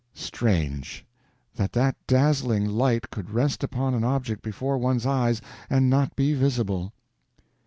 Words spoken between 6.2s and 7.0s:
visible."